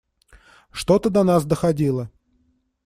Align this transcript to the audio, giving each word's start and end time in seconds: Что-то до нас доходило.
Что-то 0.71 1.11
до 1.11 1.23
нас 1.23 1.45
доходило. 1.45 2.09